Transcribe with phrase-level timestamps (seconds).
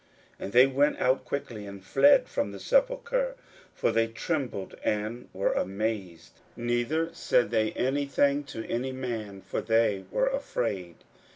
[0.39, 3.35] 41:016:008 And they went out quickly, and fled from the sepulchre;
[3.75, 9.61] for they trembled and were amazed: neither said they any thing to any man; for
[9.61, 10.95] they were afraid.